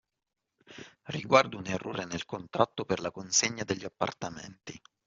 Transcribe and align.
Riguardo 1.13 1.57
un 1.57 1.67
errore 1.67 2.05
nel 2.05 2.25
contratto 2.25 2.85
per 2.85 3.01
la 3.01 3.11
consegna 3.11 3.63
degli 3.63 3.85
appartamenti 3.85 4.81